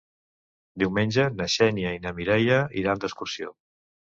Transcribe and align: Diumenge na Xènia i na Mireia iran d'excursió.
Diumenge 0.83 1.27
na 1.35 1.47
Xènia 1.57 1.91
i 1.99 2.01
na 2.07 2.15
Mireia 2.21 2.59
iran 2.85 3.05
d'excursió. 3.05 3.57